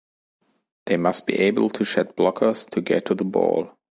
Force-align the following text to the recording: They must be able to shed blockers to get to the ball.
They 0.87 0.97
must 0.97 1.27
be 1.27 1.35
able 1.37 1.69
to 1.69 1.85
shed 1.85 2.15
blockers 2.15 2.67
to 2.71 2.81
get 2.81 3.05
to 3.05 3.13
the 3.13 3.23
ball. 3.23 3.77